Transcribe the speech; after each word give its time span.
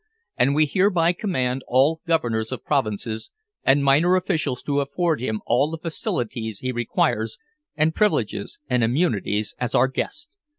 And 0.35 0.55
we 0.55 0.65
hereby 0.65 1.13
command 1.13 1.63
all 1.67 2.01
Governors 2.07 2.51
of 2.51 2.63
Provinces 2.65 3.29
and 3.63 3.83
minor 3.83 4.15
officials 4.15 4.63
to 4.63 4.79
afford 4.79 5.21
him 5.21 5.41
all 5.45 5.69
the 5.69 5.77
facilities 5.77 6.57
he 6.61 6.71
requires 6.71 7.37
and 7.75 7.93
privileges 7.93 8.57
and 8.67 8.83
immunities 8.83 9.53
as 9.59 9.75
Our 9.75 9.87
guest." 9.89 10.39